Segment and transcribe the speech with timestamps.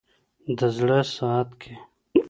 [0.57, 1.73] د زړه ساعت كي